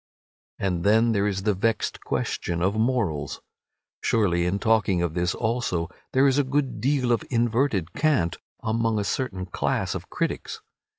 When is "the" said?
1.43-1.53